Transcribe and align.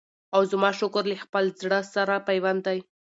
او 0.35 0.41
زما 0.51 0.69
شکر 0.79 1.03
له 1.11 1.15
خپل 1.23 1.43
زړه 1.61 1.79
سره 1.93 2.15
پیوند 2.27 2.59
دی 2.67 2.79